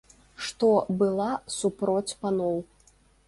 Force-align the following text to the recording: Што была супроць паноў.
Што 0.45 0.69
была 1.01 1.27
супроць 1.59 2.17
паноў. 2.25 2.57